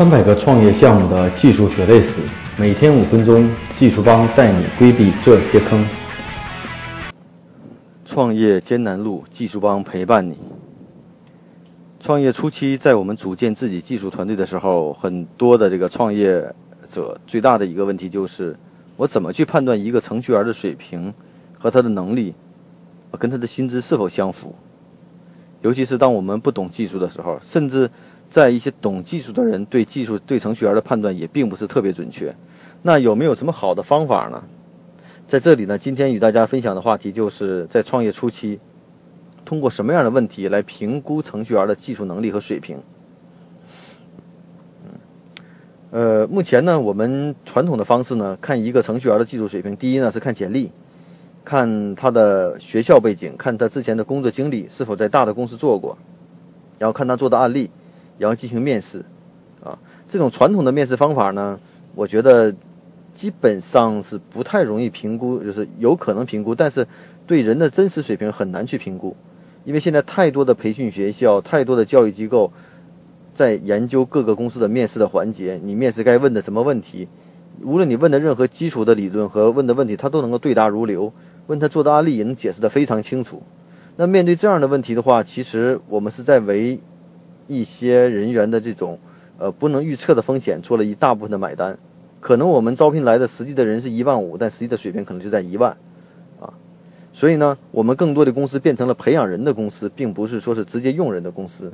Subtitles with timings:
[0.00, 2.22] 三百个创业项目的技术血泪史，
[2.56, 3.46] 每天五分钟，
[3.78, 5.86] 技术帮带你规避这些坑。
[8.06, 10.38] 创业艰难路，技术帮陪伴你。
[12.00, 16.42] 创业初期，在我们组建自己技术团队的时候，很多的这个创业
[16.90, 18.56] 者最大的一个问题就是，
[18.96, 21.12] 我怎么去判断一个程序员的水平
[21.58, 22.34] 和他的能力，
[23.18, 24.54] 跟他的薪资是否相符？
[25.60, 27.90] 尤其是当我们不懂技术的时候，甚至
[28.30, 32.34] 在一些懂技术的人对技术、对程序员的判断也并不是特别准确。
[32.80, 34.42] 那有没有什么好的方法呢？
[35.26, 38.58] 在这里呢，今天与大家分享的话题就是在创业初期，
[39.44, 42.78] 通过什么样的问题来评估程序员的技术能力和水平？
[45.90, 50.70] 呃，目前呢，我们传统的方式呢，看一个程序员的技术水平，第一呢是看简历。
[51.42, 55.96] 看他的学校背景，看他之前的工作经历是否在大的公司做过，
[56.78, 57.68] 然后看他做的案例，
[58.20, 59.02] 然后进行面试，
[59.64, 61.58] 啊，这种传统的面试方法呢，
[61.94, 62.54] 我觉得
[63.14, 66.86] 基本上是不太容易评估，就是有可能评估，但是
[67.26, 69.16] 对人的真实水平很难去评估，
[69.64, 72.52] 因为现在太多的培训学校、太多的教育机构
[73.32, 77.08] 在研究各个公司的面试的环节，你面试该问的什么问题，
[77.62, 81.10] 无论你问的任何基础的理论和问的问题，他都能够对答如流。
[81.46, 83.42] 问他做的案例也能解释的非常清楚。
[83.96, 86.78] 那面对这样的问题的话，其实我们是在为
[87.50, 88.98] 一些人员的这种
[89.38, 91.76] 呃不能预测的风险做了一大部分的买单。
[92.20, 95.76] 可能我们招聘来的实际的人是一万五，但实际的水平可能就在一万
[96.40, 96.52] 啊。
[97.12, 101.72] 所以呢，我们更多的公司变成了培养人的公司，并不是说是直接用人的公司。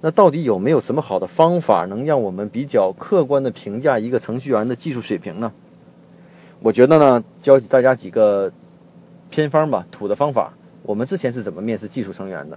[0.00, 5.52] 那到底有没有什么好的方法能让我们比较客观的评价一个程序员的技术水平呢？
[6.60, 8.52] 我觉得呢，教大家几个。
[9.28, 10.52] 偏方吧，土的方法。
[10.84, 12.56] 我们之前是怎么面试技术成员的？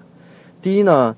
[0.61, 1.16] 第一呢，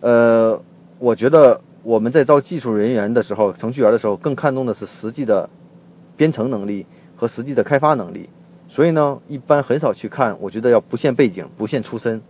[0.00, 0.62] 呃，
[1.00, 5.48] 我觉得我们在招技术人员的时候，程序员的时候，更看重的是实际的
[6.14, 6.84] 编程能力
[7.16, 8.28] 和实际的开发能力。
[8.68, 10.36] 所以呢，一般很少去看。
[10.38, 12.20] 我觉得要不限背景，不限出身，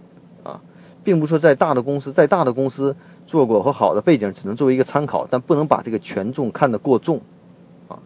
[0.44, 0.60] 啊，
[1.02, 2.94] 并不是说在大的公司，在大的公司
[3.26, 7.20] 做过和好的背景只能作为一个参考，但不能把这个权重看得过重，
[7.88, 7.98] 啊。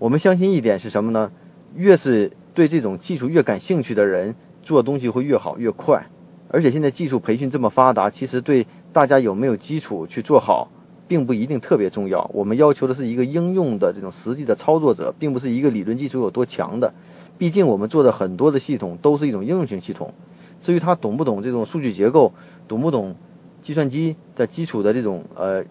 [0.00, 1.30] 我们相信一点是什么呢？
[1.76, 6.04] 越是对这种技术越感兴趣的人，做东西会越好越快。
[6.52, 10.68] 而且现在技术培训这么发达，其实对大家有没有基础去做好，
[11.06, 12.28] 并不一定特别重要。
[12.34, 16.92] 我们要求的是一个应用的这种实际的操作者，并不是一个理论基础有多强的。
[17.38, 20.12] 毕竟我们做的很多的系统都是一种应用型系统。
[20.60, 22.32] 至于他懂不懂这种数据结构，
[22.68, 23.14] 懂不懂
[23.62, 25.64] 计算机的基础的这种呃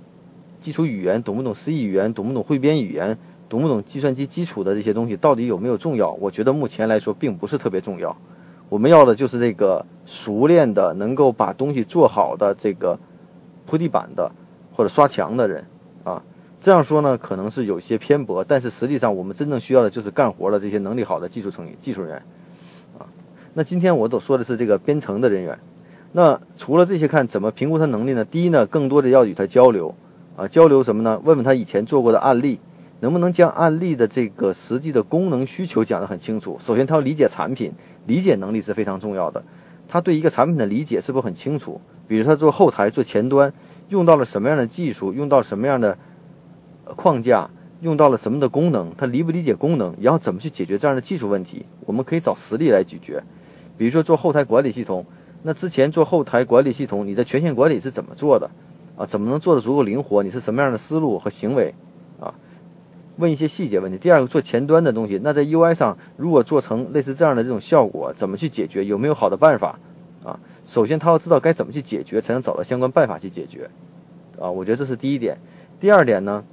[0.60, 3.18] 基础语言，懂不懂 C 语言，懂不懂汇编语言。
[3.50, 6.12] 懂不懂计算机基础的这些东西到底有没有重要？
[6.14, 8.16] 我觉得目前来说并不是特别重要。
[8.70, 12.98] 我们要的就是这个熟练的、能够把东西做好的这个
[13.66, 14.32] 铺地板的
[14.74, 15.66] 或者刷墙的人
[16.04, 16.22] 啊。
[16.62, 22.24] 这样说呢，可能是有些偏颇，但是实际上我们真正需要的就是干活的这些能力好的技术成技术人员
[23.00, 23.08] 啊。
[23.54, 25.58] 那今天我都说的是这个编程的人员。
[26.12, 28.26] 那除了这些，看怎么评估他能力呢？
[28.26, 29.94] 第一呢，更多的要与他交流
[30.36, 31.20] 啊，交流什么呢？
[31.24, 32.60] 问问他以前做过的案例。
[33.02, 36.58] 能不能将案例的这个实际的功能需求讲得很清楚？
[36.60, 37.72] 首先，他要理解产品，
[38.08, 39.42] 理解能力是非常重要的。
[39.88, 41.80] 他对一个产品的理解是不是很清楚？
[42.08, 43.52] 比如他做后台、做前端，
[43.90, 45.98] 用到了什么样的技术，用到什么样的
[46.96, 47.50] 框架，
[47.82, 49.96] 用到了什么的功能，他理不理解功能？
[50.02, 51.66] 然后怎么去解决这样的技术问题？
[51.86, 53.24] 我们可以找实例来解决。
[53.78, 55.06] 比如说做后台管理系统，
[55.44, 58.50] 那之前做后台管理系统，你的权限管理是怎么做的？
[58.98, 60.22] 啊，怎么能做得足够灵活？
[60.22, 61.74] 你是什么样的思路和行为？
[63.20, 63.98] 问一些细节问题。
[63.98, 68.84] 第二个，做前端的东西，那在 UI 上如果做成类似这样的这种效果，怎么去解决？
[68.86, 69.78] 有没有好的办法？
[70.24, 73.70] 啊，首先他要知道该怎么去解决，才能找到相关办法去解决。
[74.40, 75.38] 啊，我觉得这是第一点。
[75.80, 76.44] 第二点呢，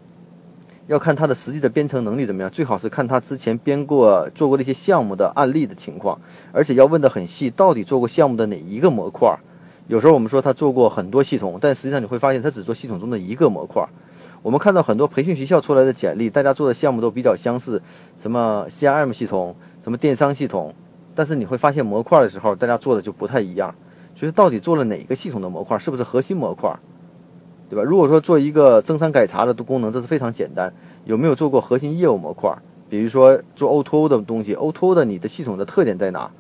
[0.88, 6.20] 要看他的实际的编程能力怎么样，最好是看他之前编过、做过那些项目的案例的情况，
[6.52, 9.36] 而且要问得很细，到底做过项目的哪一个模块？
[9.88, 13.86] 有时候我们说他做过很多系统，但实际上你会发现他只做系统中的一个模块。
[14.46, 17.82] 我们看到很多培训学校出来的简历，大家做的项目都比较相似，
[18.16, 19.52] 什么 CRM 系统，
[19.82, 20.72] 什么电商系统，
[21.16, 23.74] 但是你会发现模块的时候，大家做的就不太一样。
[24.14, 26.72] 就是到底做了哪个系统的模块，是不是核心模块，
[27.68, 27.82] 对吧？
[27.82, 30.72] 如果说做一个增删改查的功能，这是非常简单。
[31.06, 32.56] 有没有做过核心业务模块？
[32.88, 36.30] 比如说做 O2O 的东西，O2O 的你的系统的特点在哪，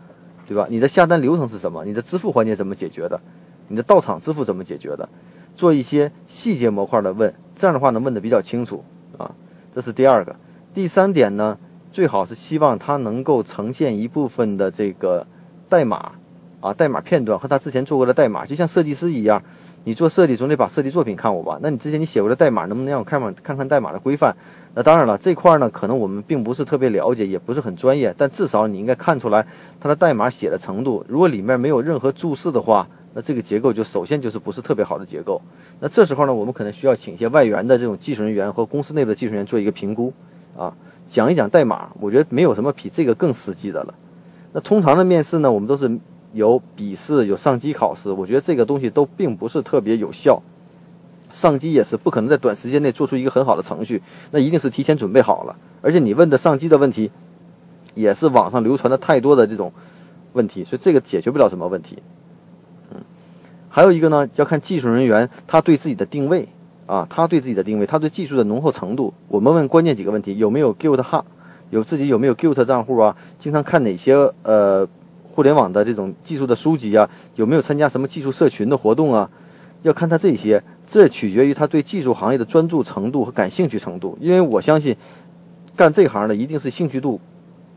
[0.46, 0.64] 对吧？
[0.70, 1.84] 你的下单流程是什么？
[1.84, 3.20] 你的支付环节怎么解决的？
[3.66, 5.08] 你的到场支付怎么解决的？
[5.56, 8.84] 做一些细节模块的问，这样的话能问的比较清楚
[9.18, 9.28] 啊。
[9.74, 10.36] 这是第二个，
[10.72, 11.58] 第三点呢，
[11.90, 15.26] 最好是希望他能够呈现一部分的这个
[15.68, 16.12] 代码
[16.60, 19.42] 啊，代码片段和他之前做过的代码，就像设计师一样，
[19.86, 21.56] 你做设计总得把设计作品看我吧？
[21.62, 24.34] 那你之前你写过的代码能不能让我看看看看代码的规范？
[24.74, 29.46] 那当然了，这块呢可能我们并不是特别了解，也不是很专业，但至少你应该看出来
[29.78, 31.04] 它的代码写的程度。
[31.06, 32.84] 如果里面没有任何注释的话，
[33.14, 35.40] 那这个结构就首先就是不是特别好的结构。
[35.78, 40.12] 那这时候呢，我们可能需要请一些外援的这种技术人员和公司内部的技术人员做一个评估，
[40.56, 40.74] 啊，
[41.08, 43.94] 讲一讲代码，我觉得没有什么比这个更实际的了。
[44.52, 45.88] 那通常的面试呢，我们都是
[46.36, 50.40] 有笔试、有上机考试，我觉得这个东西都并不是特别有效。
[51.32, 54.00] 上机也是不可能在短时间内做出一个很好的程序，
[54.30, 55.56] 那一定是提前准备好了。
[55.82, 57.10] 而且你问的上机的问题，
[57.94, 59.72] 也是网上流传的太多的这种
[60.34, 61.98] 问题，所以这个解决不了什么问题。
[62.90, 63.00] 嗯，
[63.68, 66.46] 还有一个呢，要看技术人员他对自己的定位
[66.86, 69.12] 啊，他对自己的定位，他对技术的浓厚程度。
[69.26, 71.24] 我们问关键几个问题：有没有 Guild Hub，
[71.70, 73.16] 有自己有没有 guilt 账户啊？
[73.38, 74.86] 经常看哪些呃
[75.36, 77.06] 互联网的这种技术的书籍啊？
[77.34, 79.28] 有没有参加什么技术社群的活动啊？
[79.82, 84.16] 要看他这些，这取决于他对技术行业的专注程度和感兴趣程度。
[84.18, 84.96] 因为我相信，
[85.76, 87.20] 干这行的一定是兴趣度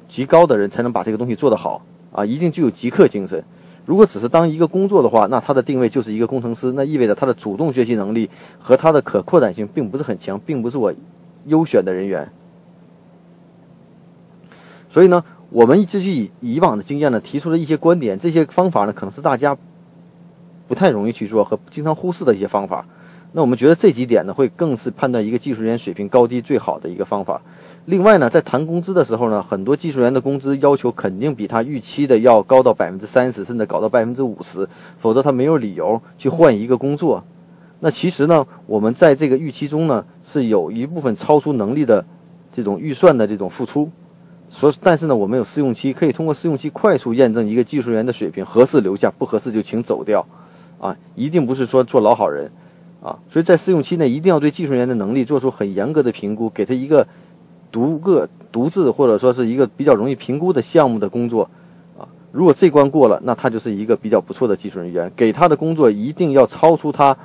[0.07, 1.81] 极高的人才能把这个东西做得好
[2.13, 2.25] 啊！
[2.25, 3.43] 一定具有极客精神。
[3.85, 10.93] 如果只是当一个工作的话，那他的定位就是一个工程师，那意味着他的主动学习能力和他的可扩展性并不是很强，并不是我
[11.47, 12.31] 优选的人员。
[14.89, 19.57] 所以呢，我们一直以以往的经验呢，提出了一些观点，这些方法呢，可能是大家
[20.67, 22.85] 不太容易去做和经常忽视的一些方法。
[23.31, 27.41] 那我们觉得这几点呢，会更是判断一个技术人员水平高低最好的一个方法。
[27.85, 34.67] 另外呢，在谈工资的时候呢，很多技术员的工资要求肯定比他预期的要高到百分之三十，甚至高到百分之五十，
[34.97, 37.23] 否则他没有理由去换一个工作。
[37.79, 42.05] 那其实呢，我们在这个预期中呢，是有一部分超出能力的
[42.51, 43.89] 这种预算的这种付出。
[44.49, 50.25] 所，但是呢，我们有试用期，可以通过试用期快速验证一个技术员的水平，合适留下，不合适就请走掉，
[50.79, 52.51] 啊，一定不是说做老好人，
[53.01, 57.07] 啊，所以在试用期内一定要对技术员的能力做出很严格的评估，给他一个
[57.71, 61.47] 独个独自或者说是一个比较容易评估的项目的工作，
[61.97, 67.15] 啊，如果这关过了，那他就是一个比较不错的技术人员，给他的工作一定要超出他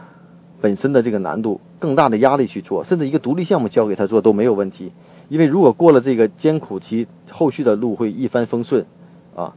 [0.61, 4.93] 本身的这个难度，更大的压力去做，甚至一个独立项目交给他做都没有问题。
[5.29, 8.85] 因为如果过了这个艰苦期，后续的路会一帆风顺，
[9.35, 9.53] 啊，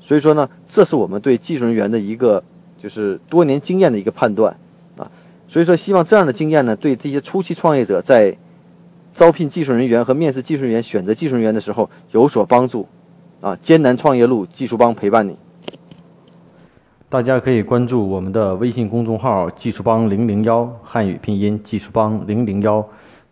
[0.00, 2.42] 所以说呢，这是我们对技术人员的一个
[2.76, 4.54] 就是多年经验的一个判断，
[4.96, 5.10] 啊，
[5.48, 8.36] 所以说希望这样的经验呢，对这些初期创业者在
[9.14, 12.86] 招聘技术人员和面试技术人员、选择技术人员的时候有所帮助，
[13.40, 15.36] 啊，艰难创业路，技术帮陪伴你。
[17.08, 22.86] 大家可以关注我们的微信公众号“技术帮零零幺”汉语拼音“技术帮零零幺”。